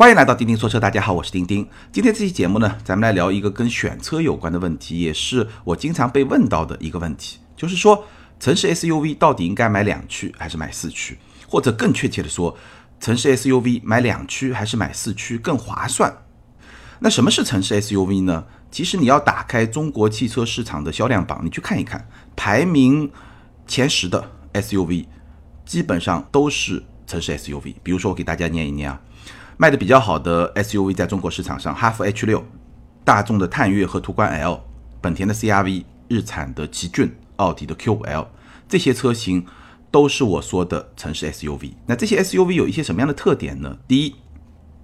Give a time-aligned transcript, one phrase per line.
[0.00, 1.68] 欢迎来到钉钉说车，大家好，我是钉钉。
[1.92, 8.02] 今天这期节目呢，咱们来聊一个跟选车有关的问题，也是我经常被问到的一个问题，就是说
[8.38, 11.18] 城市 SUV 到底应该买两驱还是买四驱？
[11.46, 12.56] 或者更确切的说，
[12.98, 16.10] 城市 SUV 买两驱还是买四驱更划算？
[17.00, 18.46] 那什么是城市 SUV 呢？
[18.70, 23.12] 其实你要打开中国汽车市场的销量榜，你去看一看，排名
[23.66, 25.04] 前十的 SUV
[25.66, 27.74] 基本上都是城市 SUV。
[27.82, 28.98] 比如说，我给大家念一念啊。
[29.60, 32.42] 卖的比较好的 SUV 在中国市场上，哈弗 H 六、
[33.04, 34.58] 大众的探岳和途观 L、
[35.02, 38.28] 本田的 CRV、日产的奇骏、奥迪的 Q5L，
[38.66, 39.44] 这些车型
[39.90, 41.72] 都是我说的城市 SUV。
[41.84, 43.76] 那这些 SUV 有一些什么样的特点呢？
[43.86, 44.16] 第一，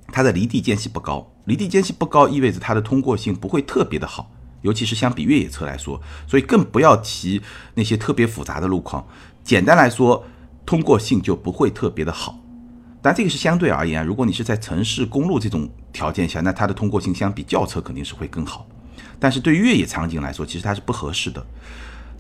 [0.09, 4.31] 它的离地间隙不高，离地间隙不高意味着它的通过性不会特别的好，
[4.61, 7.41] 尤其是相比越野车来说，所以更不要提
[7.73, 9.09] 那些特别复杂的路况。
[9.43, 10.27] 简单来说，
[10.67, 12.39] 通过性就不会特别的好。
[13.07, 18.67] 但这个是相对而言，如果你是在城市公路这种条件下，那它的通过性相比轿车肯定是会更好。
[19.21, 21.47] 但是对越野场景来说，其实它是不合适的。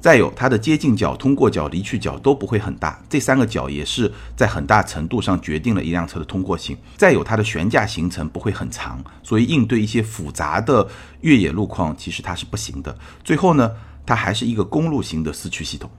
[0.00, 6.78] 再有，它的接近角、通过角、离去角都不会很大，这三个角也是在很大程度上决定了一辆车的通过性。
[6.96, 10.86] 再有，它的悬架行程不会很长，所以应对一些复杂的
[11.22, 12.96] 越野路况，其实它是不行的。
[13.24, 13.72] 最后呢，
[14.06, 15.90] 它还是一个公路型的四驱系统，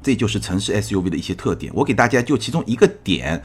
[0.00, 1.72] 这就是城市 SUV 的一些特点。
[1.74, 3.42] 我给大家就其中一个点。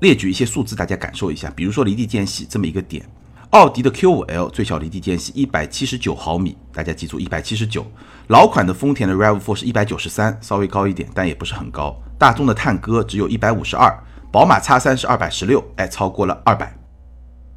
[0.00, 1.50] 列举一些数字，大家感受一下。
[1.54, 3.04] 比如说离地间隙这么一个点，
[3.50, 7.86] 奥迪的 Q5L 最小离地间隙一百七十九毫米，大家记住一百七十九。
[8.28, 11.94] 老款的丰田的 RAV4 是一百九十三，稍微高一点，但也不是很高。
[12.18, 13.92] 大众的探歌只有一百五十二，
[14.32, 16.74] 宝马 X3 是二百十六，哎，超过了二百。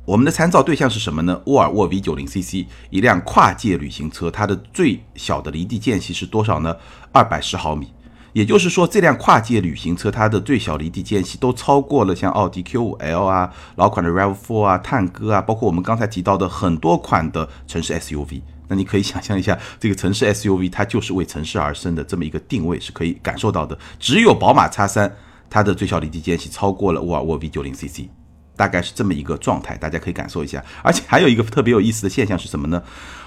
[0.06, 1.42] 我们的参照对象是什么呢？
[1.46, 6.76] 沃尔沃 V90CC，一辆跨界旅行车，它的最小的离地间隙是多少呢？
[7.14, 7.94] 二百十毫米。
[8.34, 18.42] 也就是说，这辆跨界旅行车它的最小离地间隙都超过了像奥迪 Q5L 啊、老款的 RAV4 啊、探歌啊，包括我们刚才提到的很多款的城市 SUV。
[18.68, 23.78] 那你可以想象一下，这个城市 SUV 它就是为城市而生的这么一个定位是可以感受到的。
[24.00, 25.12] 只有宝马 X3
[25.48, 28.08] 它的最小离地间隙超过了沃尔沃 V90CC，
[28.56, 30.64] 大概是这么一个状态，大家可以感受一下。
[30.82, 32.82] 而且还有一个特别有意思的现象是什么呢？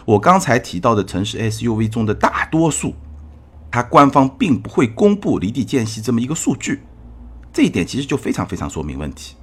[0.05, 2.97] 我刚才提到的城市 SUV 中的大多数。
[3.71, 6.83] 它官方并不会公布离地间隙这么一个数据，
[7.53, 9.35] 这一点其实就非常非常说明问题。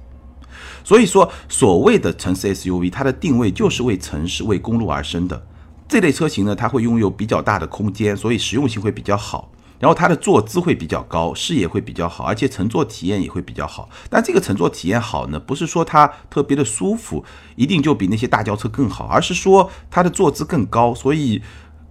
[0.82, 5.46] 所以说，所谓的城市 SUV，它的定位就是为城市、为公路而生的。
[5.88, 9.50] 这类车型呢，它会拥有比较大的空间，所以实用性会比较好。
[9.78, 13.88] 然后它的坐姿会比较高，视野会比较好，而且乘坐体验也会比较好。
[14.10, 17.24] 但这个乘坐体验好呢，不是说它特别的舒服，
[17.56, 21.42] 一定就比那些大轿车更好，而是说它的坐姿更高，所以。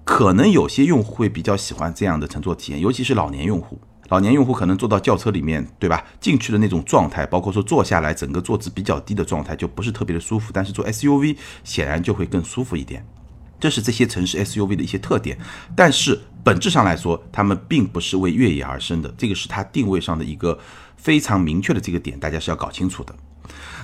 [0.04, 3.80] 可能有些用户会比较喜欢这样的乘坐体验，尤其是老年用户。
[4.10, 6.04] 老年用户可能坐到轿车里面，对吧？
[6.20, 10.52] 进去的那种状态，包括说坐下来整个坐姿比较低的状态，就不是特别的舒服。
[10.54, 13.04] 但是坐 SUV 显然就会更舒服一点，
[13.60, 15.38] 这是这些城市 SUV 的一些特点。
[15.76, 20.60] 但是本质上来说，他们并不是为越野而生的，这个是它定位上的一个
[20.98, 23.16] 非常明确的这个点，大家是要搞清楚的。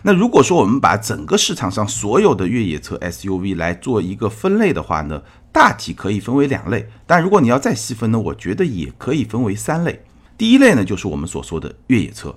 [0.03, 5.21] 那如果说我们把整个市场上所有的越野车 SUV 来做一个分类的话呢？
[5.51, 10.03] 大体可以分为两类，但如果你要再细分呢，我觉得也可以分为三类。
[10.37, 12.33] 第一类呢，就是我们所说的越野车，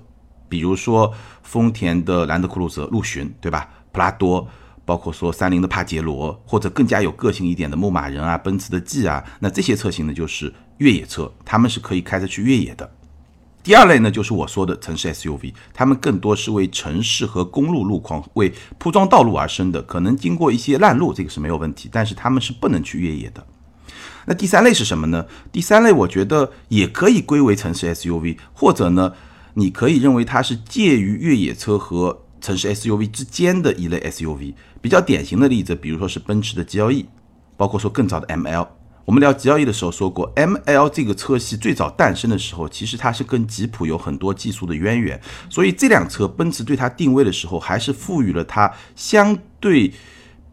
[0.49, 3.69] 比如说丰田的兰德酷路泽、陆巡，对吧？
[3.91, 4.47] 普拉多，
[4.83, 12.91] 包括说三菱的帕杰罗，或者更加有个性一点的牧马人啊、奔驰的 G 啊，那这些车型呢，就是越野车，他们是可以开着去越野的。
[13.63, 23.47] 第二类呢，就是我说的城市 SUV，它们更多是为城市和公路路况、为铺装道路而生的，可能经过一些烂路，这个是没有问题，但是他们是不能去越野的。
[24.25, 25.25] 那第三类是什么呢？
[25.51, 29.13] 第三类我觉得也可以归为城市 SUV，或者呢，
[29.53, 34.53] 你可以认为它是介于越野车和城市 SUV 之间的一类 SUV。
[34.81, 37.05] 比较典型的例子，比如说是奔驰的 GLE，
[37.55, 38.67] 包括说更早的 ML。
[39.05, 45.19] 我们聊 G L E 的时候说过，M L 这个车系最早诞生的时候，其实它是跟吉普有很多技术的渊源，
[45.49, 49.91] 所以这辆车奔驰对它定位的时候，还是赋予了它相对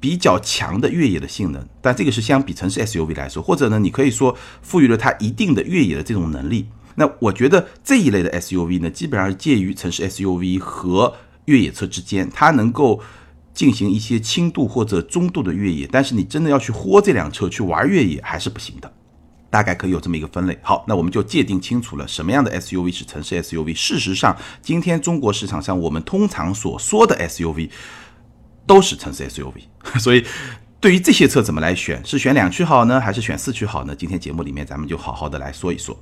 [0.00, 1.64] 比较强的越野的性能。
[1.80, 6.66] 但这个是相比城市 S U V 来说，或者呢，你可以说赋予了它一定的越野的这种能力。
[6.96, 11.14] 那我觉得这一类的 S U V 呢，基本上是介于城市 S U V 和
[11.44, 13.00] 越野车之间，它能够。
[13.52, 18.92] 进行一些轻度或者中度的越野，但是你真的要去豁这辆车去玩越野还是不行的，
[19.50, 20.58] 大概可以有这么一个分类。
[20.62, 23.74] 好，那我们就界定清楚了什么样的 SUV 是城市 SUV。
[23.74, 27.70] 事实上，今天中国市场上我们通常所说的 SUV
[28.66, 29.64] 都是城市 SUV。
[29.98, 30.24] 所以，
[30.80, 33.94] 对于这些车怎么来选，是选两驱好呢，还是选四驱好呢？
[33.94, 35.98] 今天节目里面咱们就好好的来说一说。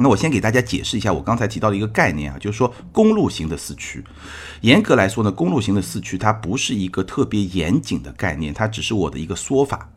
[0.00, 4.02] 那我先给大家解释一下我刚才提到的一个概念啊，就是说公路型的四驱。
[4.62, 9.90] 严格来说呢，公路型的四驱它不是一个特别严谨的概念，它只是我的一个说法。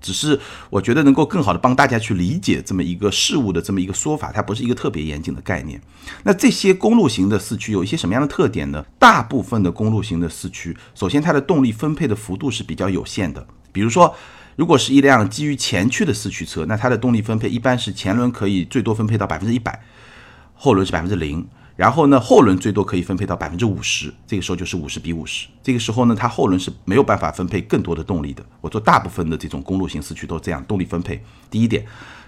[0.00, 5.80] 只是我觉得能够更好的帮大家去理解这么一个事物的这么一个说法，它不是一个特别严谨的概念。
[6.24, 8.84] 那这些公路型的四驱有一些什么样的特点呢？
[8.98, 13.46] 大部分的公路型的四驱，首先它的动力分配的幅度是比较有限的。
[13.70, 14.12] 比如说，
[14.56, 19.82] 如果是一辆基于前驱的四驱车，那它的动力分配一般是前轮可以最多分配到百分之一百，
[20.54, 21.46] 后轮是百分之零。
[21.74, 25.48] 然后呢，后轮最多可以分配到百分之五十，这个时候就是五十比五十。
[25.62, 28.44] 这个时候呢，它后轮是没有办法分配更多的动力的。
[28.60, 31.24] 我做大部分的这种公路型四驱都这样，动力分配。
[31.50, 31.84] 第一点，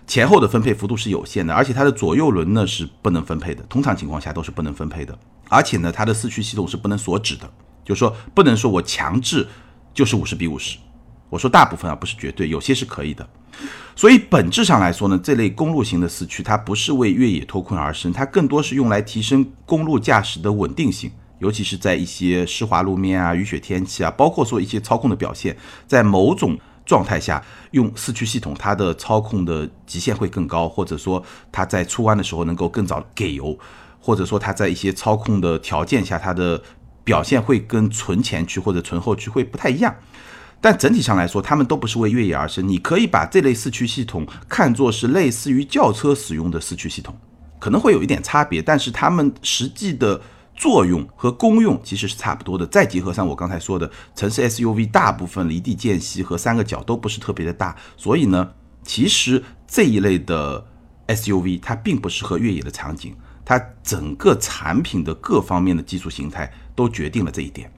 [0.06, 5.16] 前后的分配幅度是有限的，而且它的左右轮呢是不能分配的，通常情况下都是不能分配的。
[5.50, 7.48] 而且呢，它的四驱系统是不能锁止的，
[7.84, 9.46] 就是说不能说我强制
[9.92, 10.78] 就是五十比五十。
[11.34, 13.28] 我说大部分啊，不是绝对，有些是可以的。
[13.96, 21.10] 所以本质上来说呢，这类公路型的四驱它不是为越野脱困而生，它更多是用来提升公路驾驶的稳定性，
[21.40, 25.56] 尤其是在一些湿滑路面啊、雨雪天气啊，包括说一些操控的表现，
[25.88, 31.20] 在某种状态下用四驱系统，它的操控的极限会更高，或者说
[31.50, 33.58] 它在出弯的时候能够更早给油，
[33.98, 36.62] 或者说它在一些操控的条件下，它的
[37.02, 39.92] 表现会跟纯前驱或者纯后驱会不太一样。
[40.64, 42.66] 但整体上来说，他们都不是为越野而生。
[42.66, 47.14] 你可以把这类四驱系统看作是类似于轿车使用的四驱系统，
[47.58, 50.18] 可能会有一点差别，但是它们实际的
[50.56, 52.66] 作用和功用其实是差不多的。
[52.68, 58.52] 再结合上我刚才说的城市 SUV，大部分离地间隙和三个角都不是特别的大，所以呢，
[58.82, 60.64] 其实这一类的
[61.08, 63.14] SUV 它并不适合越野的场景。
[63.44, 67.70] 它整个产品的各方面的技术形态都决定了这一点。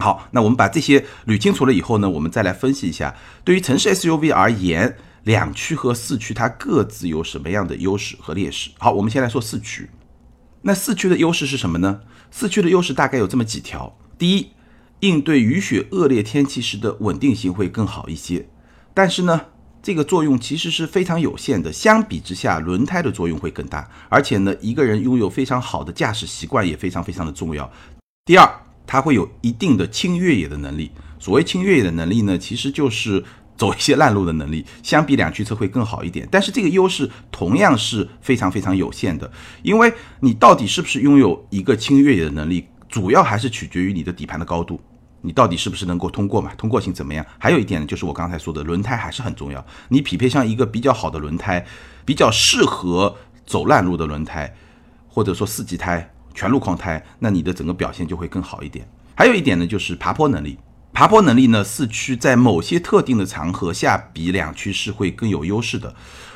[0.00, 8.70] 好，那我们把这些捋清楚了以后呢，我们再来分析一下，对于城市 SUV 而言，两驱和四驱它各自有什么样的优势和劣势。
[8.78, 9.90] 好，我们先来说四驱。
[10.62, 12.00] 那四驱的优势是什么呢？
[12.30, 14.52] 四驱的优势大概有这么几条：第一，
[15.00, 18.48] 应对雨雪恶劣天气时的稳定性会更好一些，
[18.94, 19.46] 但是呢，
[19.82, 21.72] 这个作用其实是非常有限的。
[21.72, 27.68] 相比之下，轮胎的作用会更大，而且呢，一个人拥有非常好的驾驶习惯也非常非常的重要。
[28.24, 28.48] 第二。
[28.88, 30.90] 它会有一定的轻越野的能力。
[31.20, 33.22] 所谓轻越野的能力呢，其实就是
[33.56, 36.26] 走一些烂路的能力，相比两驱车会更好一点。
[36.30, 39.30] 但是这个优势同样是非常非常有限的，
[39.62, 44.80] 因为你到底是不是拥有一个轻越野的能力，主要还是取决于你的底盘的高度，
[45.20, 46.54] 你到底是不是能够通过嘛？
[46.54, 47.26] 通过性怎么样？
[47.36, 49.66] 还有一点呢，就是我刚才说的轮胎还是很重要。
[49.88, 51.66] 你匹配上一个比较好的轮胎，
[52.06, 54.54] 比较适合走烂路的轮胎，
[55.08, 56.14] 或者说四季胎。
[56.38, 58.88] 全路况胎，那你的整个表现就会更好一点。
[59.16, 60.56] 还有一点呢，就是爬坡能力。
[60.92, 65.92] 爬坡能力呢，四驱在某些特定的场合下比两驱是会更有优势的。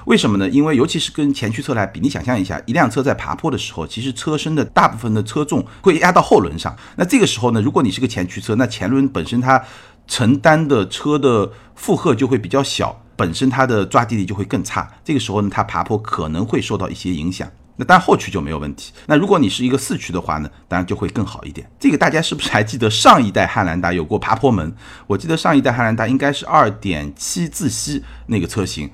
[0.07, 0.49] 为什么呢？
[0.49, 6.77] 因为尤其是跟前驱车来比，你想象一下，一辆车在爬坡的时候，其实车身的大部分的车重会压到后轮上。
[6.97, 9.63] 那这个时候呢，如果你是个前驱车，那前轮本身它
[10.09, 14.89] 承担的车的负荷就会比较小，本身它的抓地力就会更差。
[15.05, 17.49] 这个时候呢，它爬坡可能会受到一些影响。
[17.85, 18.93] 但后驱就没有问题。
[19.07, 21.71] 那如果你是一个四驱的话呢，当然就会更好一点。
[21.79, 24.75] 这个大家是不是还记得上一代汉兰达有过爬坡门？
[25.07, 28.91] 我记得上一代汉兰达应该是二点七自吸那个车型。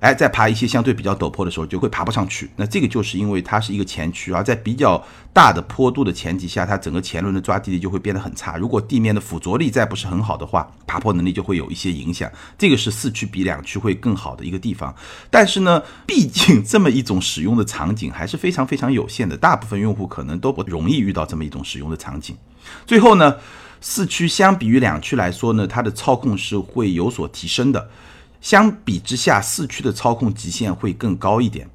[0.00, 2.50] 哎，在爬一些相对比较陡坡的时候，就会爬不上去。
[2.56, 5.02] 那这个就是因为它是一个前驱，而在比较
[5.32, 8.56] 大的坡度的前提下，它整个前轮的抓地力就会变得很差。
[8.56, 12.30] 如果地面的附着力再不是很好的话，爬坡能力就会有一些影响。
[12.58, 14.94] 这个是四驱比两驱会更好的一个地方。
[15.30, 22.36] 但是呢，毕竟这么一种使用的场景还是非常非常有限的，大部分用户可能都不容易遇到这么一种使用的场景。
[22.84, 23.36] 最后呢，
[23.80, 27.88] 四驱相比于两驱来说呢，它的操控是会有所提升的。
[28.40, 31.68] 相比之下，四驱的操控极限会更高一点，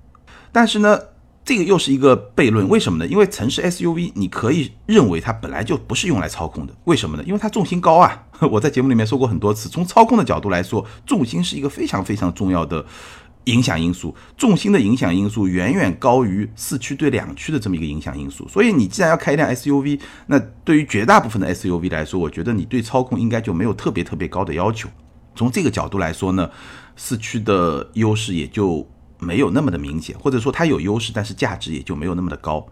[0.52, 1.00] 但是呢，
[1.44, 2.68] 这个又是一个悖论。
[2.70, 3.08] 为什么呢？
[3.08, 6.74] 因为城市 SUV 你可以认为它本来就不是用来操控的。
[6.86, 7.24] 为什么呢？
[7.26, 8.24] 因为它重心高啊！
[8.52, 12.86] 我在节目里面说过很多次，从操控的角度来说，重心是一个非常非常重要的
[13.46, 14.16] 影响因素。
[14.38, 18.48] 重心的影响因素远远高于四驱对两驱的这么一个影响因素。
[18.48, 24.88] 所以你既然要开一辆 SUV，那对于绝大部分的 SUV 来说，我觉得你对操控应该就没有特别特别高的要求。
[25.42, 26.48] 从这个角度来说呢，
[26.96, 32.64] 四驱的优势也就没有那么的明显，或者说它有优势，但是价值也就没有那么的高。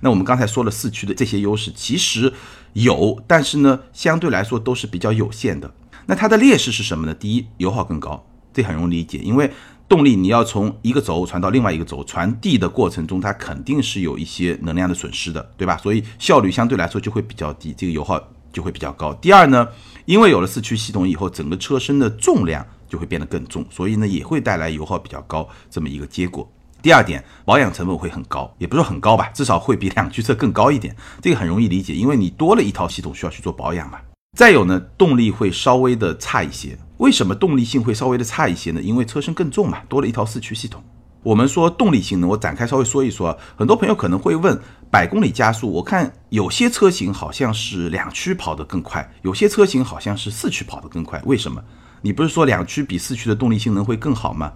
[0.00, 2.32] 那我们刚才说了四驱的这些优势，其实
[2.72, 5.70] 有，但是呢，相对来说都是比较有限的。
[6.06, 7.12] 那它的劣势是什么呢？
[7.12, 9.50] 第一，油耗更高，这很容易理解，因为
[9.86, 15.76] 动力你要从一个轴传到另外一个轴，传递的过程中它肯定是有一些能量的损失的，对吧？
[15.76, 18.18] 所以效率相对来说就会比较低，这个油耗
[18.50, 19.12] 就会比较高。
[19.12, 19.68] 第二呢？
[20.04, 26.50] 因为有了四驱系统以后，整个车身的重量就会变得更重，所以呢也会带来油耗比较高这么一个结果。
[26.82, 30.94] 第二点，保养成本会很高，也不是很高吧，至少会比两驱车更高一点。
[31.22, 33.98] 这个很容易理解，因为你多了一套系统需要去做保养嘛。
[34.36, 36.76] 再有呢，动力会稍微的差一些。
[36.98, 38.82] 为什么动力性会稍微的差一些呢？
[38.82, 40.82] 因为车身更重嘛，多了一套四驱系统。
[41.24, 43.36] 我们说动力性能，我展开稍微说一说。
[43.56, 51.64] 很多朋友可能会问，百公里加速，我看有些车型好像是两驱跑得更快，有些车型好像是四驱跑得更快，为什么？
[52.02, 54.52] 你不是说两驱比四驱的动力性能会更好吗？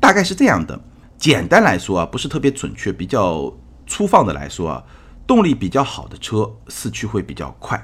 [0.00, 0.78] 大概是这样的。
[1.16, 3.50] 简单来说啊，不是特别准确，比较
[3.86, 4.82] 粗放的来说啊，
[5.24, 7.80] 动力比较好的车四驱会比较快，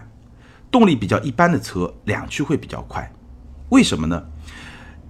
[0.72, 3.08] 动力比较一般的车两驱会比较快。
[3.68, 4.20] 为什么呢？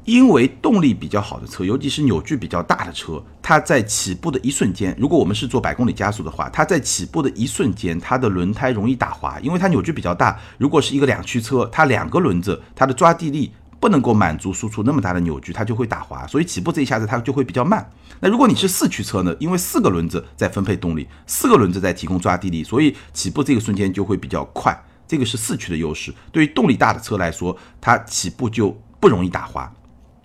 [0.05, 10.39] 因为动力比较好的车，尤其是扭矩比较大的车，它在起步的一瞬间，如果我们是做百公里加速的话，它在起步的一瞬间，它的轮胎容易打滑，因为它扭矩比较大。
[10.59, 17.89] 如果是一个两驱车，它两个轮子，它的抓地力不能够满足输出那么大的扭矩，它就会打滑，所以起步这一下子它就会比较慢。
[18.19, 19.33] 那如果你是四驱车呢？
[19.39, 24.77] 因为四个轮子在分配动力，四个轮子在提供抓地力，所以起步这个瞬间就会比较快。
[25.07, 26.13] 这个是四驱的优势。
[26.31, 29.73] 对于动力大的车来说，它起步就不容易打滑。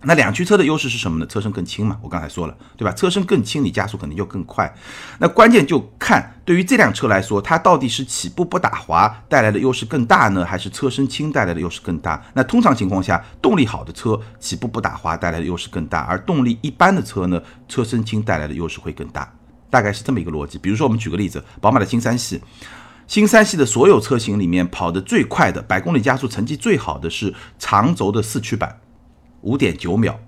[0.04, 1.26] 那两驱车的优势是什么呢？
[1.26, 2.92] 车身更轻嘛，我刚才说了，对吧？
[2.94, 4.72] 车身更轻，你加速肯定就更快。
[5.18, 12.24] 那关键就看对于这辆车来说，它到底是起步不打滑带来的优势更大呢，还是车身轻带来的优势更大？
[12.36, 19.34] 那通常情况下，动力好的车起步不打滑带来的优势更大，而动力一般的车呢，车身轻带来的优势会更大，
[19.72, 20.60] 大概是这么一个逻辑。
[20.60, 22.40] 比如说，我们举个例子，宝马的新三系，
[23.08, 28.78] 新三系的所有车型里面跑得最快的，百公里加速成绩最好的是长轴的四驱版。
[29.48, 30.20] 五点九秒，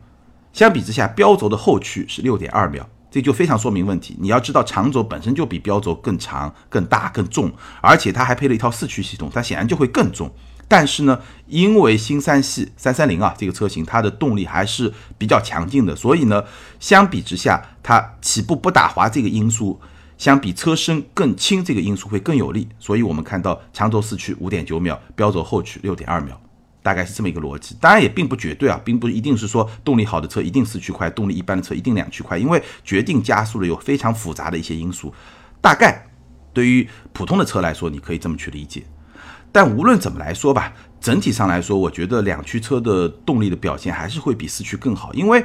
[0.53, 4.15] 相比之下，标轴的后驱是六点二秒，这就非常说明问题。
[4.17, 10.31] 你要知道，长轴本身就比标轴更长、更大、更重，而且它还配了一套四驱系统，它显然就会更重。
[10.69, 16.41] 但是呢，因为新三系三三零啊这个车型，它的动力还是比较强劲的，所以呢，
[16.79, 19.81] 相比之下，它起步不打滑这个因素，
[20.17, 22.69] 相比车身更轻这个因素会更有利。
[22.79, 26.39] 所以我们看到长轴四驱五点九秒，标轴后驱六点二秒。
[26.81, 35.13] 大概是这么一个逻辑，当然也并不绝对啊，并不一定是说动力好的车一定四驱快，动力一般的车一定两驱快，因为决定加速的有非常复杂的一些因素。
[35.59, 36.07] 大概
[36.53, 38.83] 对于普通的车来说，你可以这么去理解。
[39.51, 45.43] 但无论怎么来说吧，整体上来说，我觉得两驱车的动力的表现还是会比四驱更好，因为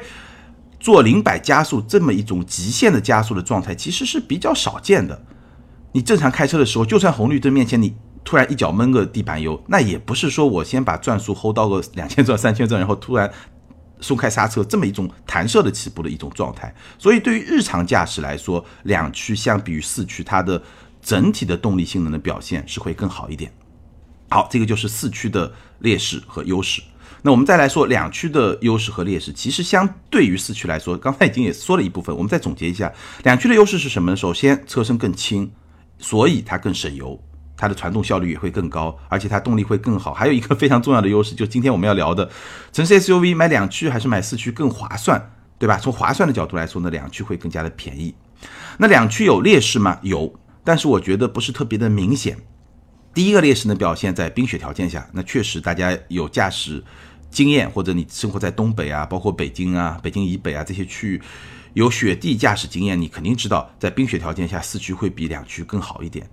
[0.79, 5.21] 做零百加速这么一种极限的加速的状态，其实是比较少见的。
[5.91, 7.93] 你正常开车的时候，就算红绿灯面前你。
[8.25, 13.31] 突然一脚闷个地板油，那也不是说我先把转速 hold 到个两千转、三千转，然后突然
[14.01, 16.73] 松开刹车，这么一种弹射的起步的一种状态。
[16.97, 20.61] 所以对于日常驾驶来说，两驱相比于四驱，它的
[21.01, 23.53] 整体的动力性能的表现是会更好一点。
[24.29, 26.81] 好，这个就是四驱的劣势和优势。
[27.21, 29.31] 那我们再来说两驱的优势和劣势。
[29.31, 32.91] 其实相对于四驱来说，刚才已经也说了一部分，我们再总结一下，
[33.23, 34.17] 两驱的优势是什么呢？
[34.17, 35.51] 首先，车身更轻，
[35.99, 37.19] 所以它更省油。
[37.57, 40.13] 它的传动效率也会更高，而且它动力会更好。
[40.13, 42.29] 还有一个非常重要的优势，就今天我们要聊的，
[42.71, 45.77] 城市 SUV 买两驱还是买四驱更划算，对吧？
[45.77, 48.13] 从划算的角度来说呢，两驱会更加的便宜。
[48.77, 49.97] 那两驱有劣势吗？
[50.01, 50.33] 有，
[50.63, 52.37] 但是我觉得不是特别的明显。
[53.13, 56.83] 第一个劣势呢，表现在冰雪条件下，那确实大家有驾驶
[57.29, 61.21] 经验，或者你生活在东北啊，包括北京啊、北京以北啊这些区域。
[61.75, 66.25] 有雪地驾驶经验，你肯定知道，在冰雪条件下，四驱会比两驱更好一点。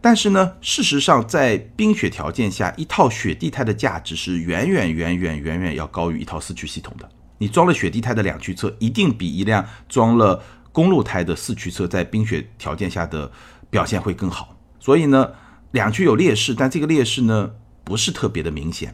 [0.00, 7.08] 但是呢，事实上，在冰雪条件下，一套雪地胎的价值是远远远远远远要高于一套四驱系统的。
[7.38, 13.30] 你装了雪地胎的两驱车，一定比一辆装了公路胎的四驱车在冰雪条件下的
[13.70, 14.58] 表现会更好。
[14.80, 15.30] 所以呢，
[15.70, 17.52] 两驱有劣势，但这个劣势呢
[17.84, 18.92] 不是特别的明显。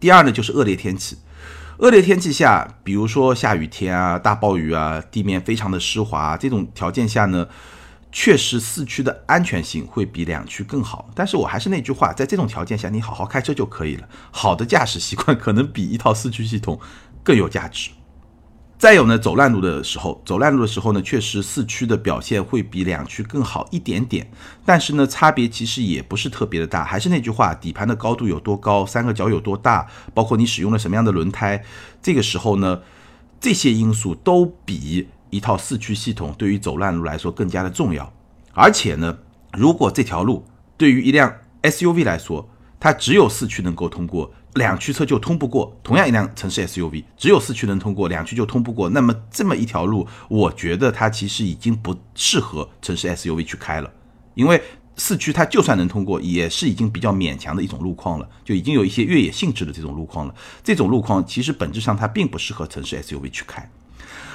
[0.00, 1.16] 第二呢，就是恶劣天气。
[1.78, 7.48] 恶劣天气下，比如说下雨天啊、大暴雨啊、地面非常的湿滑，这种条件下呢，
[8.12, 11.10] 确实四驱的安全性会比两驱更好。
[11.14, 14.08] 但是我还是那句话，在这种条件下，你好好开车就可以了。
[14.30, 16.78] 好的驾驶习惯可能比一套四驱系统
[17.22, 17.90] 更有价值。
[18.84, 24.30] 再有呢，走烂路的时候，走烂路的时候呢，确实四驱的表现会比两驱更好一点点，
[24.62, 26.84] 但是呢，差别其实也不是特别的大。
[26.84, 31.64] 还是那句话，底盘的高度有多高，三个角有多大，包括你使用了什么样的轮胎，
[32.02, 32.82] 这个时候呢，
[33.40, 38.12] 这些因素都比一套四驱系统对于走烂路来说更加的重要。
[38.52, 39.16] 而且呢，
[39.54, 40.44] 如果这条路
[40.76, 44.30] 对于一辆 SUV 来说，它只有四驱能够通过。
[44.54, 48.88] 两驱车就通不过，同样一辆城市 SUV，只有四驱能通过，两驱就通不过。
[48.88, 53.90] 那么这么一条路，我觉得它其实已经不适合城市 SUV 去开了，
[54.34, 54.62] 因为
[54.96, 60.34] 四驱它就算能通过，也是已经比较勉强的一种路况了，就已经有一些越野性质的这种路况了。
[60.62, 63.68] 这种路况其实本质上它并不适合城市 SUV 去开。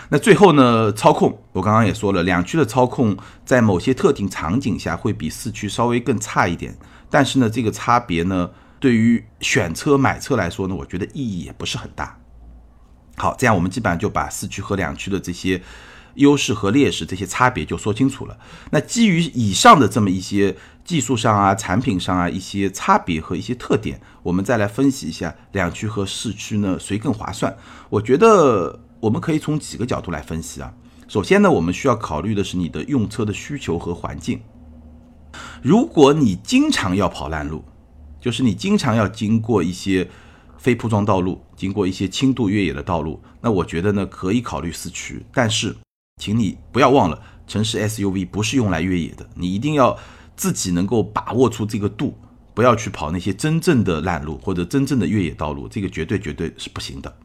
[0.09, 6.75] 那最后呢，操控我刚刚也说了，两驱的操控在某些特定场景下会比四驱稍微更差一点，
[7.09, 12.17] 但是呢，这个差别呢，对于选车买车来说呢，我觉得意义也不是很大。
[13.17, 15.61] 好，这样我们基本上就把四驱和两驱的这些
[16.15, 18.37] 优势和劣势、这些差别就说清楚了。
[18.71, 27.55] 那基于以上的这么一些技术上啊、产品上啊一些差别和一些特点，我们再来分析一下两驱和四驱呢谁更划算？
[27.89, 28.79] 我觉得。
[29.01, 30.73] 我们可以从几个角度来分析啊。
[31.07, 34.41] 首先呢，我们需要考虑的是你的用车的需求和环境。
[35.61, 37.63] 如果你经常要跑烂路，
[38.19, 40.07] 就是你经常要经过一些
[40.57, 45.25] 非铺装道路，经过一些轻度越野的道路，那我觉得呢可以考虑四驱。
[45.33, 45.75] 但是，
[46.21, 49.97] 请你不要忘了，城市 SUV 不是用来越野的，你一定要
[50.35, 52.17] 自己能够把握出这个度，
[52.53, 57.17] 不要去跑那些真正的烂路或者真正的越野道路，这个绝对绝对是不行的。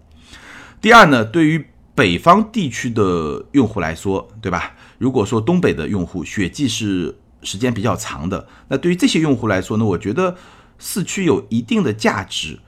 [0.81, 4.75] 第二呢，对于北方地区的用户来说，对吧？
[4.99, 10.37] 如果说东北的用户雪季是时间比较长的，那对于这些用户来说呢，我觉得
[10.85, 12.59] 四驱有一定的价值，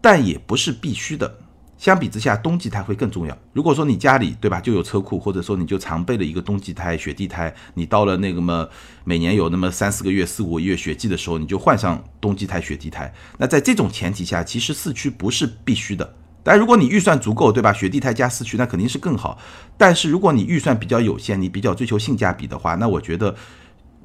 [0.00, 1.38] 但也不是必须的。
[1.78, 3.38] 相比之下，冬季胎会更重要。
[3.52, 8.68] 如果说你家里对吧就有车库，或者说你就常备了一个冬季胎、雪地胎，你到了那个么
[9.04, 13.14] 每年有那么三四个月、四五个月雪季的时候，你就换上冬季胎、雪地胎。
[13.38, 16.16] 那在这种前提下，其实四驱不是必须的。
[16.42, 17.72] 但如果你预算足够，对吧？
[17.72, 19.38] 雪地胎加四驱那肯定是更好。
[19.76, 23.36] 但是如果你预算比较有限，你比较追求性价比的话，那我觉得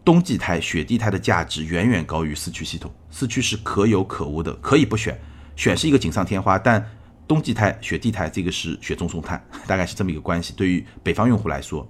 [0.08, 2.90] 冬季胎、雪地胎的价值远远高于四驱系统。
[3.12, 5.20] 四驱是可有可无的，可以不选，
[5.58, 6.58] 选是一个锦上添花。
[6.58, 6.82] 但
[7.28, 10.54] 冬季胎、雪地胎这个是雪中送炭， 大概是这么一个关系。
[10.56, 11.86] 对于北方用户来说，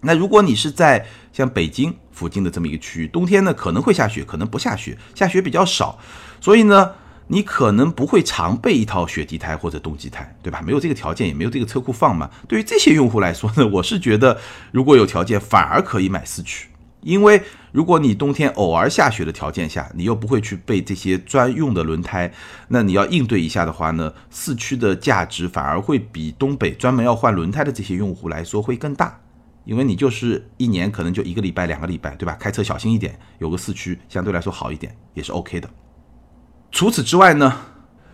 [0.00, 5.98] 那如果你是在像北京附近的这么一个区域，冬天呢可能会下雪，可能不下雪，下雪比较少，
[6.40, 6.92] 所以呢。
[7.32, 10.60] 你可能不会常备一套雪地胎或者冬季胎，对吧？
[10.62, 12.28] 没有这个条件，也没有这个车库放嘛。
[12.48, 14.36] 对于这些用户来说呢，我是觉得
[14.72, 16.68] 如果有条件，反而可以买四驱，
[17.02, 17.42] 因为
[17.72, 22.32] 如果你冬天偶尔下雪的条件下，你又不会去备这些专用的轮胎，
[22.68, 29.20] 那你要应对一下的话呢，四驱的价值反而会比东北专门要换轮胎的这些用户来说会更大，
[29.64, 32.36] 因为你就是一年可能就一个礼拜、两个礼拜，对吧？
[32.38, 35.70] 开车小心一点，有个四驱相对来说好一点，也是 OK 的。
[36.70, 37.56] 除此之外呢，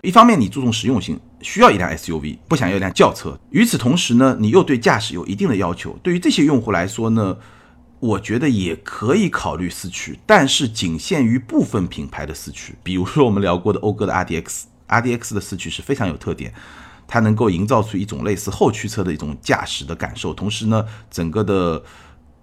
[0.03, 5.99] 一方面你注重实用性，需要一辆 SUV，不想要一辆轿车；与此同时呢，你又对驾驶有一定的要求。
[6.03, 7.37] 对于这些用户来说呢，
[7.99, 12.75] 我觉得也可以考虑四驱，但是仅限于部分品牌的四驱。
[12.83, 16.53] 比如说我们聊过的讴歌的 RDX，RDX 的四驱是非常有特点，
[17.07, 21.83] 它能够营造出一种类似后驱车的一种驾驶的感受，同时呢，整个的。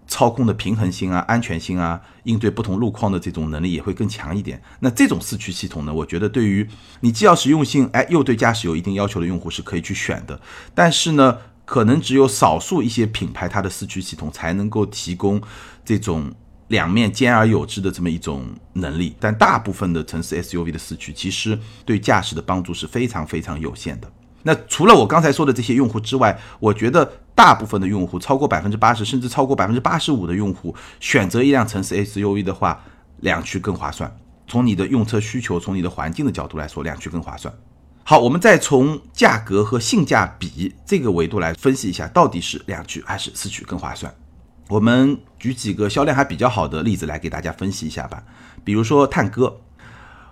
[0.06, 4.62] 操控的平衡性啊、安全性啊、应对不同路况的这种能力也会更强一点。
[4.82, 6.68] 那这种四驱系统呢，我觉得对于
[7.00, 10.40] 你既要实用性，哎，又对驾驶有一定要求的用户是可以去选的。
[10.76, 15.42] 但是呢，可能只有少数一些品牌它的四驱系统才能够提供
[15.86, 16.32] 这种
[16.68, 19.16] 两面兼而有之的这么一种能力。
[19.20, 24.12] 但大部分的城市 SUV 的四驱其实对驾驶的帮助是非常非常有限的。
[24.44, 27.12] 那除了我刚才说的这些用户之外，我觉得。
[27.36, 32.80] 大部分的用户，超过百分之八十，甚至超过百分之八十五的用户，选择一辆城市 SUV 的话，
[33.22, 34.16] 两驱更划算。
[34.48, 37.52] 从你的用车需求，从你的环境的角度来说，两驱更划算。
[38.06, 44.14] 好，我们再从价格和性价比这个维度来分析一下，到底是两驱还是四驱更划算？
[44.68, 48.22] 我们举几个销量还比较好的例子来给大家分析一下吧。
[48.66, 49.62] 比如说探歌，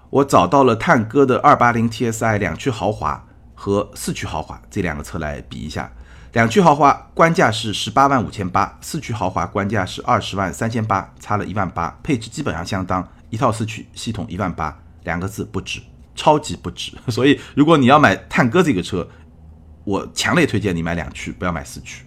[0.10, 5.90] 我找到了探歌的二八零 TSI 两驱豪华和四驱豪华这两个车来比一下。
[6.34, 15.82] 两驱豪华官价是十八万五千八，四驱豪华官价是二十万三千八，差了一万八，配置基本上相当，一套四驱系统一万八，两个字不值，
[16.16, 16.92] 超级不值。
[17.10, 19.08] 所以如果你要买探歌这个车，
[19.84, 22.06] 我强烈推荐你买两驱，不要买四驱。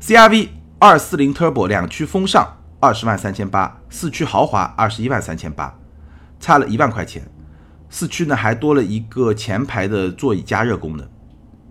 [0.00, 5.78] CRV 二四零 Turbo 两驱风尚二十万三千八，四驱豪华二十一万三千八，
[6.40, 7.22] 差了一万块钱，
[7.88, 11.06] 四驱呢还多了一个前排的座椅加热功能。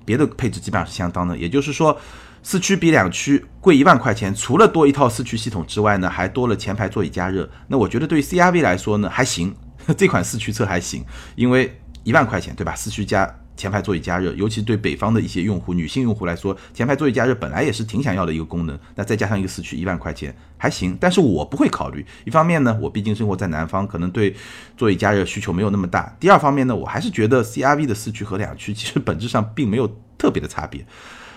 [0.05, 1.99] 别的配置基本上是相当的，也就是说，
[2.41, 7.49] 四驱比两驱贵一万块钱，除了多一套四驱系统之外呢，还多了前排座椅加热。
[7.67, 9.55] 那我觉得对 CRV 来说呢，还行，
[9.93, 11.03] 这款四驱车还行，
[11.35, 12.75] 因为一万块钱，对吧？
[12.75, 18.79] 四驱加前排座椅加热，尤其对北方的一些用户、女性用户来说，前排座椅加热本来也是挺想要的一个功能。
[18.95, 20.97] 那再加上一个四驱，一万块钱还行。
[20.99, 24.33] 但是我不会考虑，一方面呢，我毕竟生活在南方，可能对
[24.77, 30.85] 座椅加热需求没有那么大；第二方面呢，我还是觉得 CRV 的四驱和两驱其实本质上并没有特别的差别。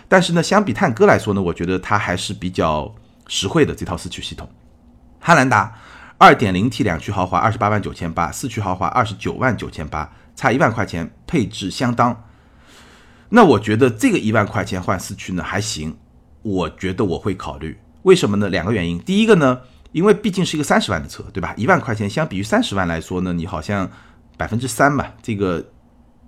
[0.09, 2.95] 但是呢，相比探歌来说呢，我觉得它还是比较
[3.27, 4.49] 实惠的这套四驱系统。
[5.19, 5.77] 汉兰达
[6.23, 10.09] 2.0T 两驱豪华二十八万九千八，四驱豪华二十九万九千八。
[10.37, 12.25] 差一万块钱，配置相当。
[13.31, 15.97] 那我觉得这个一万块钱换四驱呢还行，
[16.43, 17.77] 我觉得我会考虑。
[18.03, 18.49] 为什么呢？
[18.49, 19.01] 两个原因。
[19.01, 21.53] 第一个呢，因为毕竟是一个三十万的车，对吧？
[21.57, 23.91] 一万块钱相比于三十万来说呢，你好像
[24.37, 25.71] 百分之三吧，这个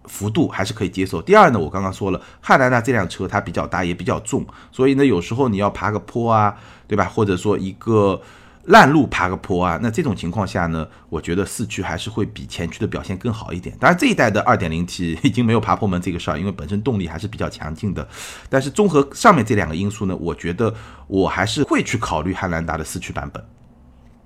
[0.07, 1.23] 幅度还是可以接受。
[1.23, 6.57] 第二呢，我刚刚说了，汉兰达这辆车它比较大，也比较重，所以呢，有时候你要爬个坡啊，
[6.89, 7.05] 对吧？
[7.05, 8.21] 或者说一个。
[8.67, 13.77] 烂路爬个坡啊，那这种情况下呢，我觉得四驱还是会比前驱的表现更好一点。
[13.79, 18.09] 当然，这一代的二点零 T 已经没有爬坡门这个事儿，因为本身动力还是比较强劲的。
[18.49, 20.75] 但是综合上面这两个因素呢，我觉得
[21.07, 23.45] 我还是会去考虑汉兰达的四驱版本。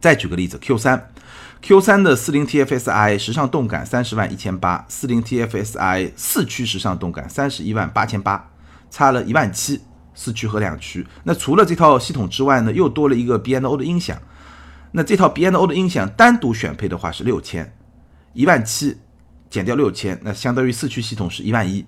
[0.01, 1.11] 再举个例子，Q 三
[1.61, 8.51] ，Q 三的四零 TFSI 时尚动感三十万一千八，四零 TFSI 四驱时尚动感三十一万八千八，
[8.89, 9.81] 差了一万七。
[10.21, 14.21] 四驱和两驱，那除了这套系统之外呢，又多了一个 B N O 的音响。
[14.91, 17.73] 那这套 B N O 的音响单独选配的话是六千，
[18.33, 18.97] 一万七
[19.49, 21.87] 减掉六千，那相当于四驱系统是一万一。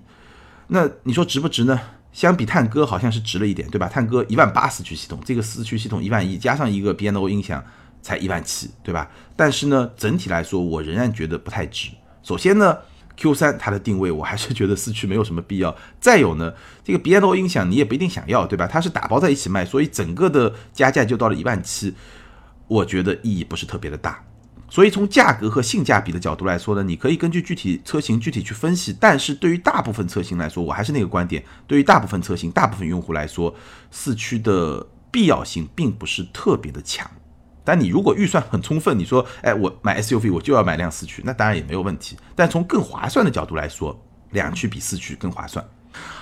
[0.67, 1.77] 那你说值不值呢？
[2.13, 3.89] 相比探歌好像是值了一点，对吧？
[3.89, 7.61] 探歌一万八四驱系统，这个四驱系统一万一，加上一个 B N O 音响
[8.01, 9.11] 才一万七，对吧？
[9.35, 11.89] 但是呢，整体来说我仍然觉得不太值。
[12.23, 12.77] 首先呢。
[13.21, 15.75] Q 三它的定位，我还是觉得四驱没有什么必要。
[16.01, 16.51] 再有呢，
[16.83, 18.65] 这个 B&O 音响你也不一定想要，对吧？
[18.65, 21.93] 它是打包在一起卖，所以整个的加价就到了一万七，
[22.67, 24.23] 我觉得意义不是特别的大。
[24.67, 28.95] 所以从价格和性价比的角度来说呢，你可以根据具体车型具体去分析。
[28.99, 33.53] 但是对于大部分车型来说，我还是那个观点，对于大部分车型、大部分用户来说，
[33.91, 37.09] 四驱的必要性并不是特别的强。
[37.63, 42.17] 但你如果预算很充分，你说，哎，我买 SUV 我就要买辆四驱，那当然也没有问题。
[42.35, 45.63] 但从更划算的角度来说，两驱比四驱更划算。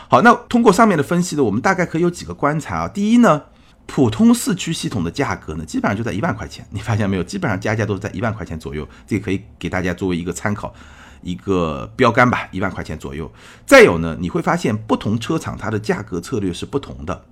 [0.09, 2.87] 好，那通过上面的分析呢，我们大概可以有几个观察啊。
[2.87, 3.43] 第一呢，
[3.85, 7.23] 普通四驱系统的价格呢，基本上就在一万块钱，你发现没有？
[7.23, 10.73] 基本上加价都是在一万块钱左右，这个可以给大家作为一个参考，
[11.21, 13.31] 一个标杆吧，一万块钱左右。
[13.65, 17.25] 再有呢，你会发现不同车厂它的价格策略是不同的，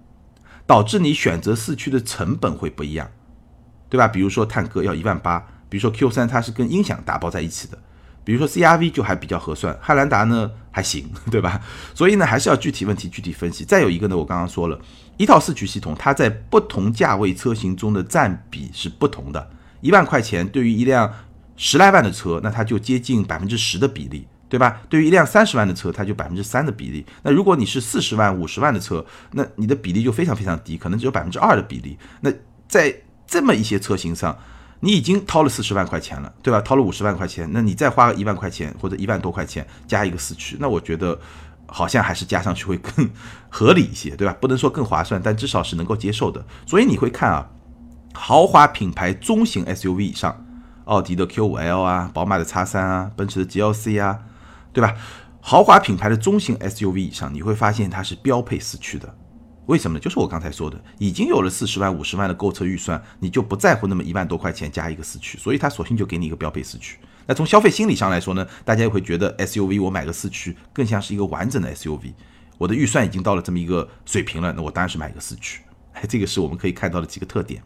[0.65, 3.09] 导致你选择四驱的成本会不一样。
[3.89, 4.07] 对吧？
[4.07, 7.77] 比如说探歌要一万八，比如说 Q 三它是跟音响打包在一起的，
[8.23, 11.61] 比如说 CRV 就还比较合算，汉兰达呢还行， 对吧？
[11.93, 13.63] 所以呢还是要具体问题具体分析。
[13.63, 14.79] 再有一个呢，我刚刚说了
[15.17, 19.49] 一套四驱系统，它在不同价位车型中的占比是不同的。
[19.81, 21.13] 一万块钱对于一辆
[21.55, 24.81] 十来万的车，那它就接近百分之十的比例，对吧？
[24.89, 27.05] 对于一辆三十万的车，它就百分之三的比例。
[27.23, 31.97] 那如果你是四十万、五十万的车，那你的比例就非常非常低，可能只有百分之二的比例。
[32.21, 32.31] 那
[32.67, 32.93] 在
[33.27, 34.35] 这么一些车型上，
[34.79, 36.61] 你已经掏了四十万块钱了，对吧？
[36.61, 41.19] 掏了五十万块钱，那你再花个一万块钱或者一万多块钱加一个四驱，那我觉得
[41.65, 43.09] 好像还是加上去会更
[43.49, 44.35] 合理一些，对吧？
[44.39, 46.43] 不能说更划算，但至少是能够接受的。
[46.65, 47.49] 所以你会看啊，
[48.13, 50.45] 豪华品牌中型 SUV 以上，
[50.85, 54.19] 奥迪的 Q5L 啊，宝马的 X3 啊，奔驰的 GLC 啊，
[54.71, 54.95] 对吧？
[55.41, 59.15] 豪华品牌的中型 SUV 以上，你会发现它是标配四驱的。
[59.67, 60.01] 为什么呢？
[60.01, 66.97] 就是我刚才说的，已经有了四十万、五十万的购车预算，你就不在乎那么一万多块钱加一个四驱，所以他索性就给你一个标配四驱。
[67.25, 72.13] 那从消费心理上来说呢，大家也会觉得 SUV 我买个四驱更像是一个完整的 SUV。
[72.57, 75.61] 我的预算已经到了这么一个水平了，那我当然是买个四驱。
[75.91, 77.61] 哎，这个是我们可以看到的几个特点。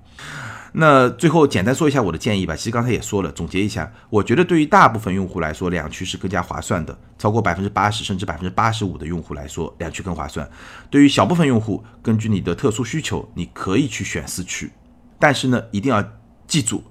[0.73, 2.55] 那最后简单说一下我的建议吧。
[2.55, 6.97] 其实刚才也说了，总结一下，我觉得对于大部分用户来说，两驱是更加划算的。
[7.17, 10.49] 超过百分之八十甚至百分之八十五的用户来说，两驱更划算。
[10.89, 14.71] 对于小部分用户，根据你的特殊需求，你可以去选四驱。
[15.19, 16.01] 但是呢，一定要
[16.47, 16.83] 记住，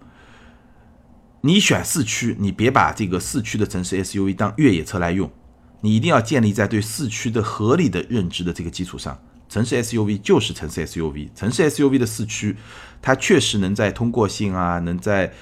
[1.41, 5.31] 你选四驱，你别把这个四驱的城市 SUV 当越野车来用。
[5.81, 9.19] 你一定要建立在对四驱的合理的认知的这个基础上。
[9.51, 12.57] 城市 SUV 就是城市 SUV，城市 SUV 的四驱，
[13.03, 15.33] 它确实能在通过性啊，能在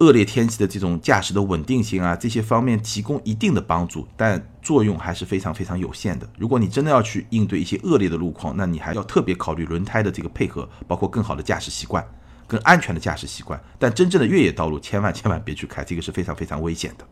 [0.00, 6.28] 恶劣天气的这种驾驶的稳定性啊这些方面提供一定的帮助，但作用还是非常非常有限的。
[6.36, 12.06] 如果你真的要去应对一些恶劣的路况，那你还要特别考虑轮胎的这个配合，包括更好的驾驶习惯、
[12.46, 13.58] 更安全的驾驶习惯。
[13.78, 17.06] 但真正的越野道路，千万千万别去开，这个是非常非常危险的。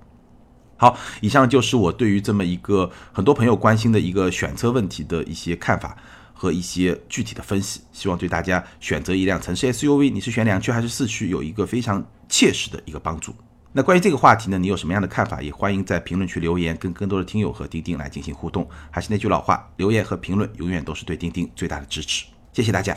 [0.80, 5.94] 好，以上就是我对于这么一个很多朋友关心的一个选车问题的一些看法
[6.32, 13.34] 和一些具体的分析，希望对大家选择一辆城市 SUV，你是选两驱还是四驱，有一个非常切实的一个帮助。
[13.72, 15.42] 那关于这个话题呢，你有什么样的看法？
[15.42, 18.66] 也欢迎在评论区留言，跟更多的听友和钉钉来进行互动。
[18.90, 22.24] 还是那句老话，留言和评论永远都是对钉钉最大的支持。
[22.54, 22.96] 谢谢大家。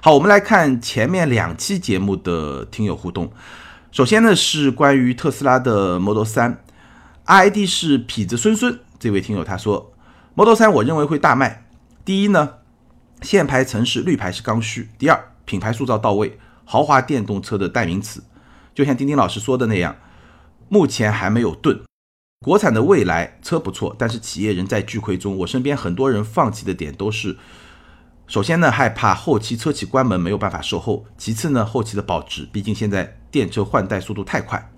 [0.00, 3.30] 好，我们来看前面两期节目的听友互动。
[3.90, 6.56] 首先呢，是关于特斯拉的 Model 3。
[7.24, 9.92] ID 是痞子孙孙，这位听友他说
[10.34, 11.66] ，Model 3我认为会大卖。
[12.04, 12.54] 第一呢，
[13.22, 18.24] 限牌城市绿牌是刚需；第二，品牌塑造到位，豪华电动车的代名词。
[18.74, 19.96] 就像丁丁老师说的那样，
[20.68, 21.80] 目前还没有盾。
[22.44, 25.38] 国产的未来车不错，但是企业仍在巨亏中。
[25.38, 27.38] 我身边很多人放弃的点都是
[28.26, 34.72] 首先呢，害怕后期车企关门没有办法售后；其次呢，后期的保值，毕竟现在电车换代速度太快。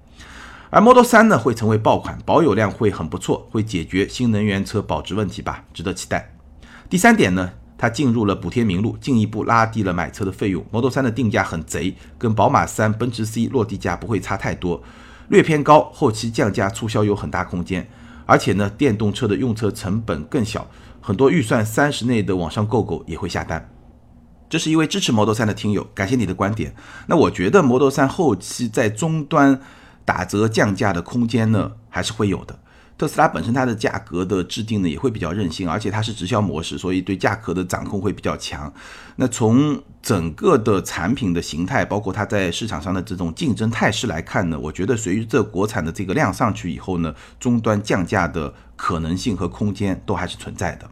[0.74, 6.34] 而 Model 3呢，会成为爆款，保有量会很不错，会解决新能源车保值问题吧，值得期待。
[6.90, 10.66] 第三点呢，它进入了补贴名录，进一步拉低了买车的费用。
[10.72, 14.82] Model 3的定价很贼，跟宝马3、奔驰 C 落地价不会差太多，
[15.28, 17.88] 略偏高，后期降价促销有很大空间。
[18.26, 20.68] 而且呢，电动车的用车成本更小，
[21.00, 23.70] 很多预算三十内的网上购购也会下单。
[24.50, 26.74] 这是一位支持 Model 3的听友，感谢你的观点。
[27.06, 29.60] 那我觉得 Model 3后期在终端。
[30.04, 32.58] 打折降价的空间呢，还是会有的。
[32.96, 38.72] 特斯拉本身它的价格的制定呢，也会比较任性，而且它是直销模式，所以对价格的掌控会比较强。
[39.16, 50.88] 那从整个的产品的形态，包括它在市场上的这种竞争态势来看呢，我觉得随着国产的这个量上去以后呢，终端降价的可能性和空间都还是存在的。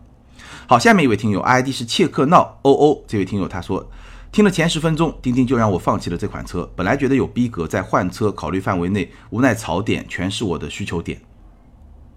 [0.67, 3.89] 好，下面一位听友 ID 是切克闹 OO，这位听友他说。
[4.33, 6.67] 听了前十分钟，钉钉就让我放弃了这款车。
[6.75, 11.21] 本来觉得有逼格，在换车考虑范围内，无奈槽点全是我的需求点，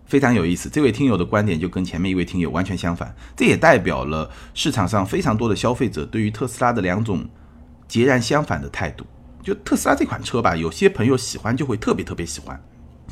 [0.06, 0.70] 非常有意思。
[0.70, 7.28] 这位听友的观点就跟前面一位听友完全相反，这也代表了市场上非常多的消费者对于特斯拉的两种
[7.86, 9.06] 截然相反的态度。
[9.44, 12.58] 就特斯拉这款车吧，有些朋友喜欢就会特别特别喜欢。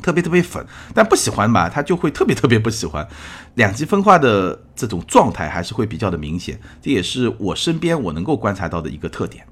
[0.04, 0.62] 特别特别粉，
[0.92, 3.08] 但不喜欢吧，他就会特别特别不喜欢，
[3.54, 9.46] 两极分化的这种状态还是会比较的明显，这也是我身边我能够观察到的一个特点。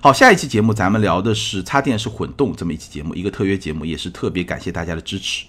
[0.00, 5.44] 好，下一期节目咱们聊的是插电式混动这么一期节目，一个特约节目，也是特别感谢大家的支持。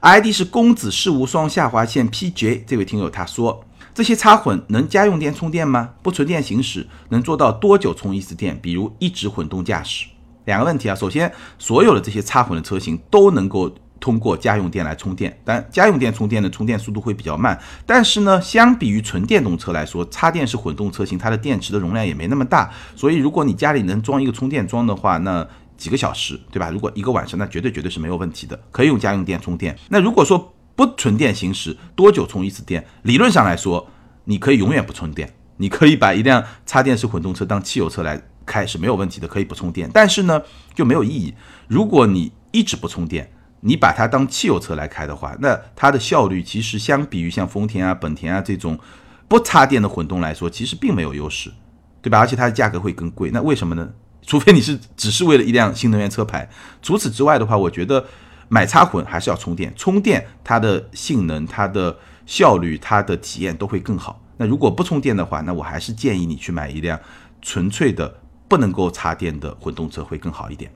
[0.00, 5.94] ID 是公子世无双下划线 PJ 这位听友他说，这些插混能家用电充电吗？
[6.04, 8.56] 不纯电行驶能做到多久充一次电？
[8.62, 10.06] 比如一直混动驾驶。
[10.46, 17.58] 两个问题啊，首先，所有的这些插混的车型都能够通过家用电来充电，但家用电充电的充电速度会比较慢。
[17.84, 26.70] 但是呢，相比于纯电动车来说，插电式混动车型它的电池的容量也没那么大，所以如果你家里能装一个充电桩的话，那几个小时，对吧？
[26.70, 29.76] 如果一个晚上，那绝对绝对是没有问题的，可以用家用电充电。
[29.88, 32.86] 那如果说不纯电行驶，多久充一次电？
[33.02, 33.88] 理论上来说，
[34.24, 38.22] 你可以永远不充电，你可以把一辆插电式混动车当汽油车来。
[38.46, 40.40] 开是没有问题的，可以不充电，但是呢
[40.74, 41.34] 就没有意义。
[41.66, 43.30] 如果你一直不充电，
[43.60, 48.78] 你把它当汽油车来开的话，那它的效率其实相比于像丰田啊、本田啊这种
[49.26, 51.52] 不插电的混动来说，其实并没有优势，
[52.00, 52.20] 对吧？
[52.20, 53.30] 而且它的价格会更贵。
[53.32, 53.90] 那为什么呢？
[54.22, 56.48] 除非你是只是为了一辆新能源车牌。
[56.80, 58.04] 除此之外的话，我觉得
[58.48, 64.22] 买插混还是要充电，充电它的性能、它的效率、它的体验都会更好。
[64.36, 67.00] 那如果不充电的话，那我还是建议你去买一辆
[67.42, 68.20] 纯粹的。
[68.48, 70.70] 不能够插电的混动车会更好一点。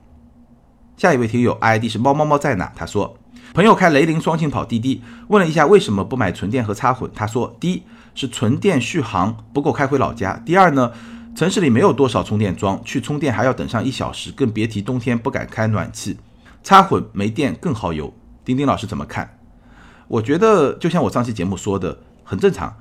[0.97, 2.71] 下一位听友 ID 是猫猫猫在哪？
[2.75, 3.17] 他说，
[3.53, 7.09] 朋友开雷凌双擎跑滴滴，问了一下为什么不买纯电和插混。
[7.15, 10.91] 他说，第一是纯电续航不够开回老家，第二呢，
[11.35, 16.17] 城市里没有多少充电桩，去充电还要等上一小时，更别提冬天不敢开暖气。
[16.61, 18.13] 插混没电更耗油。
[18.45, 19.37] 丁丁老师怎么看？
[20.07, 22.75] 我觉得就像我上期节目说的，很正常。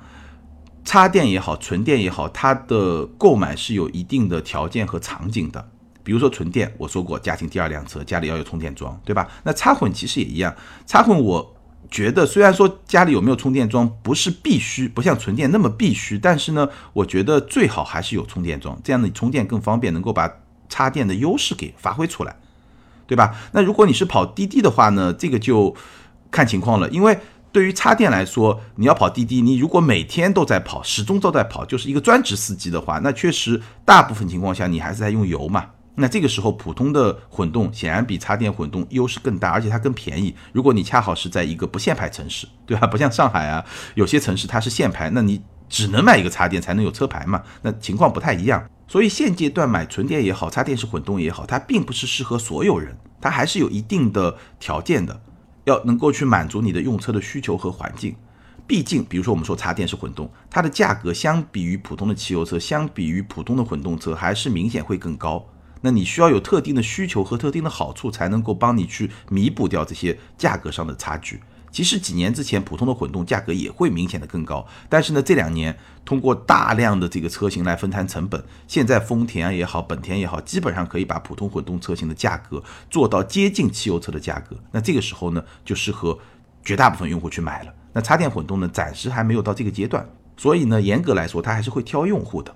[0.85, 5.69] 插电也好，纯电也好，它的购买是有一定的条件和场景的。
[6.03, 9.29] 比如说纯电，我说过家庭第二辆车，家里要有充电桩，对吧？
[9.45, 10.53] 那插混其实也一样。
[10.87, 11.55] 插混，我
[11.91, 20.29] 觉得虽然说家里有没有充电桩不是必须，不像纯电那么必须，但是呢，我觉得最好还是有充电桩，这样你充电更方便，能够把
[20.69, 22.35] 插电的优势给发挥出来，
[23.07, 23.37] 对吧？
[23.53, 25.77] 那如果你是跑滴滴的话呢，这个就
[26.31, 27.19] 看情况了，因为。
[27.53, 35.67] 对于插电来说，你要跑滴滴，你如果每天都在跑，始终都在跑，就是一个专职司机的话，那确实大部分情况下你还是在用油嘛。
[35.97, 40.35] 那这个时候普通的混动显然比插电混动优势更大，而且它更便宜。
[40.53, 42.87] 如果你恰好是在一个不限牌城市，对吧？
[42.87, 43.63] 不像上海啊，
[43.97, 47.43] 有些城市它是限牌，那你只能买一个插电才能有车牌嘛。
[47.63, 48.65] 那情况不太一样。
[48.87, 55.21] 所以现阶段买纯电也好，插电式混动也好，它并不是适合所有人，它还是有一定的条件的。
[55.71, 58.15] 要能够去满足你的用车的需求和环境，
[58.67, 65.47] 毕竟，比如说我们说插电式混动，它的价格相比于普通的汽油车，相比于普通的混动车，还是明显会更高。
[65.81, 71.41] 那你需要有特定的需求和特定的好处，才能够帮你去弥补掉这些价格上的差距。
[71.73, 84.57] 其实几年之前，普通的混动价格也会明显的更高，但是呢，这两年通过大量的这个车型来分摊成本，现在丰田也好，本田也好，基本上可以把普通混动车型的价格做到接近汽油车的价格。
[84.73, 86.19] 那这个时候呢，就适合
[86.65, 87.73] 绝大部分用户去买了。
[87.93, 92.55] 那插电混动呢，暂时还没有到这个阶段，所以呢，严格来说，它还是会挑用户的。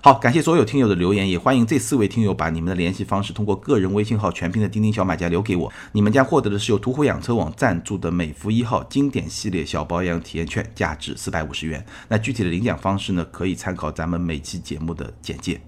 [0.00, 11.84] 好，感谢所有听友的留言，也欢迎这四位听友把你们的联系方式通过个人微信号全拼的钉钉小买家留给我，你们将获得的是由途虎养车网赞助的美孚一号经典系列小保养体验券，价值四百五十元。
[12.06, 15.60] 那具体的领奖方式呢，可以参考咱们每期节目的简介。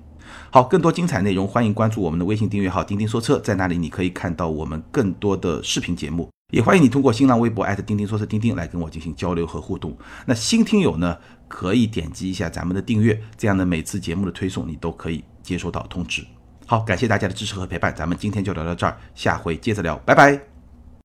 [0.51, 6.29] 好，更多精彩内容，欢迎关注我们的微信订阅号“钉钉说车”，在那里你可以看到我们更多的视频节目。
[6.53, 9.97] 也欢迎你通过新浪微博钉钉说车钉钉来跟我进行交流和互动。
[10.27, 11.17] 那新听友呢，
[11.51, 16.25] 可以点击一下咱们的订阅，这样的每次节目的推送你都可以接收到通知。
[16.65, 20.50] 好，感谢大家的支持和陪伴，咱们今天就聊到这儿，下回接着聊，拜拜。